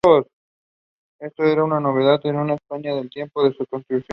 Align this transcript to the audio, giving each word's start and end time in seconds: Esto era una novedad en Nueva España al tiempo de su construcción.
Esto 1.19 1.43
era 1.43 1.63
una 1.63 1.79
novedad 1.79 2.19
en 2.25 2.33
Nueva 2.33 2.55
España 2.55 2.91
al 2.97 3.11
tiempo 3.11 3.43
de 3.43 3.53
su 3.53 3.67
construcción. 3.67 4.03